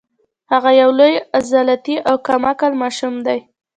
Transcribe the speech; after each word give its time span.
هغه 0.51 0.71
یو 0.81 0.89
لوی 0.99 1.13
عضلاتي 1.37 1.95
او 2.09 2.15
کم 2.27 2.41
عقل 2.51 2.71
ماشوم 2.81 3.13
دی 3.25 3.39